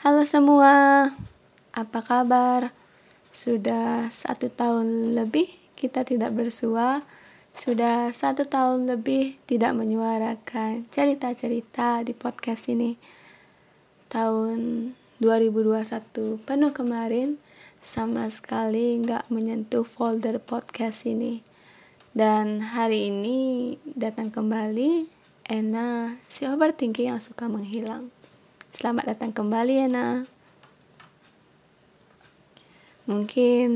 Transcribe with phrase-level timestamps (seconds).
[0.00, 1.12] Halo semua,
[1.76, 2.72] apa kabar?
[3.28, 7.04] Sudah satu tahun lebih kita tidak bersua,
[7.52, 12.96] sudah satu tahun lebih tidak menyuarakan cerita-cerita di podcast ini.
[14.08, 14.88] Tahun
[15.20, 17.36] 2021 penuh kemarin,
[17.84, 21.44] sama sekali nggak menyentuh folder podcast ini.
[22.16, 25.12] Dan hari ini datang kembali
[25.44, 28.08] Ena, si overthinking yang suka menghilang.
[28.70, 30.22] Selamat datang kembali Ena.
[33.10, 33.70] Mungkin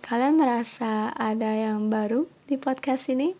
[0.00, 3.36] kalian merasa ada yang baru di podcast ini?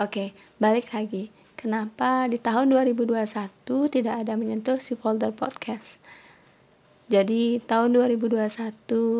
[0.00, 1.28] Oke, balik lagi.
[1.60, 6.00] Kenapa di tahun 2021 tidak ada menyentuh si folder podcast?
[7.12, 8.48] Jadi tahun 2021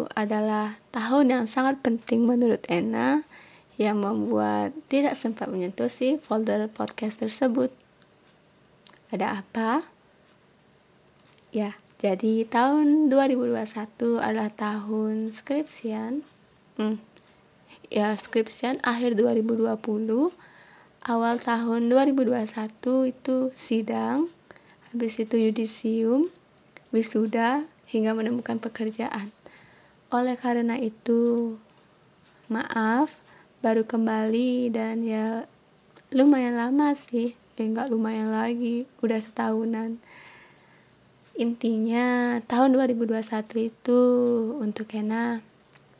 [0.09, 3.21] adalah tahun yang sangat penting menurut Ena
[3.77, 7.69] yang membuat tidak sempat menyentuh si folder podcast tersebut.
[9.13, 9.85] Ada apa?
[11.53, 16.25] Ya, jadi tahun 2021 adalah tahun skripsian.
[16.81, 16.97] Hmm.
[17.93, 20.33] Ya, skripsian akhir 2020,
[21.05, 24.33] awal tahun 2021 itu sidang,
[24.89, 26.33] habis itu yudisium,
[26.89, 29.29] wisuda, hingga menemukan pekerjaan.
[30.09, 31.61] Oleh karena itu,
[32.49, 33.13] maaf,
[33.61, 35.45] baru kembali dan ya
[36.17, 40.01] lumayan lama sih, eh nggak lumayan lagi, udah setahunan
[41.33, 43.21] intinya tahun 2021
[43.73, 44.01] itu
[44.61, 45.41] untuk Kena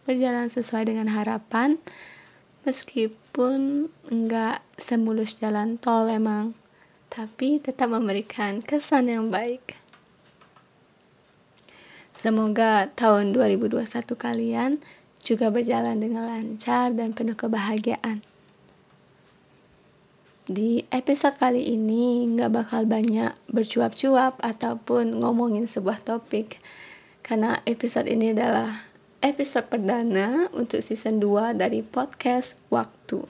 [0.05, 1.81] berjalan sesuai dengan harapan
[2.69, 6.53] meskipun enggak semulus jalan tol emang
[7.13, 9.77] tapi tetap memberikan kesan yang baik.
[12.17, 13.85] Semoga tahun 2021
[14.17, 14.81] kalian
[15.21, 18.25] juga berjalan dengan lancar dan penuh kebahagiaan
[20.51, 26.59] di episode kali ini nggak bakal banyak bercuap-cuap ataupun ngomongin sebuah topik
[27.23, 28.75] karena episode ini adalah
[29.23, 33.23] episode perdana untuk season 2 dari podcast Waktu.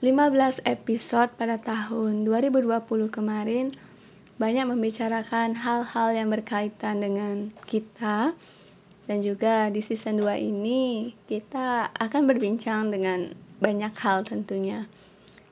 [0.00, 2.64] 15 episode pada tahun 2020
[3.12, 3.68] kemarin
[4.40, 8.32] banyak membicarakan hal-hal yang berkaitan dengan kita
[9.04, 14.88] dan juga di season 2 ini kita akan berbincang dengan banyak hal tentunya.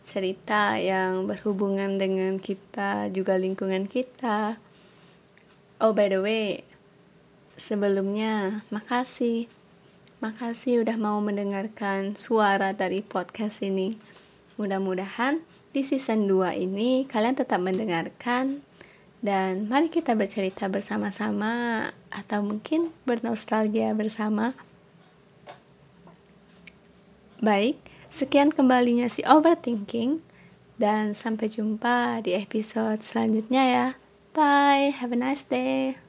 [0.02, 4.58] Cerita yang berhubungan dengan kita, juga lingkungan kita.
[5.78, 6.66] Oh, by the way,
[7.60, 9.46] sebelumnya makasih.
[10.22, 13.94] Makasih udah mau mendengarkan suara dari podcast ini.
[14.58, 15.42] Mudah-mudahan
[15.72, 18.60] di season 2 ini kalian tetap mendengarkan
[19.22, 24.52] dan mari kita bercerita bersama-sama atau mungkin bernostalgia bersama.
[27.42, 27.80] Baik,
[28.12, 30.22] sekian kembalinya si overthinking
[30.76, 33.86] dan sampai jumpa di episode selanjutnya ya.
[34.36, 36.01] Bye, have a nice day.